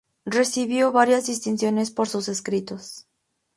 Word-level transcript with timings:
Recibió 0.25 0.91
varias 0.91 1.27
distinciones 1.27 1.91
por 1.91 2.09
sus 2.09 2.27
escritos. 2.27 3.05